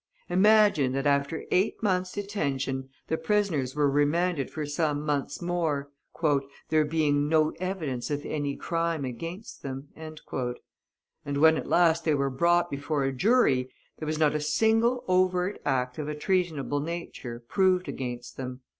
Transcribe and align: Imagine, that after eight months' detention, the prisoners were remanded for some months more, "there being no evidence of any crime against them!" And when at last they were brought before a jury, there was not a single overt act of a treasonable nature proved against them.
Imagine, 0.29 0.93
that 0.93 1.05
after 1.05 1.45
eight 1.51 1.75
months' 1.83 2.13
detention, 2.13 2.89
the 3.07 3.17
prisoners 3.19 3.75
were 3.75 3.87
remanded 3.87 4.49
for 4.49 4.65
some 4.65 5.05
months 5.05 5.43
more, 5.43 5.91
"there 6.69 6.83
being 6.85 7.29
no 7.29 7.51
evidence 7.59 8.09
of 8.09 8.25
any 8.25 8.55
crime 8.55 9.05
against 9.05 9.61
them!" 9.61 9.89
And 9.95 11.37
when 11.37 11.55
at 11.55 11.69
last 11.69 12.03
they 12.03 12.15
were 12.15 12.31
brought 12.31 12.71
before 12.71 13.03
a 13.03 13.11
jury, 13.13 13.69
there 13.99 14.07
was 14.07 14.17
not 14.17 14.33
a 14.33 14.41
single 14.41 15.03
overt 15.07 15.61
act 15.65 15.99
of 15.99 16.07
a 16.07 16.15
treasonable 16.15 16.79
nature 16.79 17.39
proved 17.47 17.87
against 17.87 18.37
them. 18.37 18.61